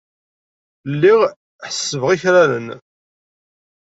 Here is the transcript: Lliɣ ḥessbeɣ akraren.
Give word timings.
Lliɣ 0.91 1.19
ḥessbeɣ 1.67 2.09
akraren. 2.15 2.67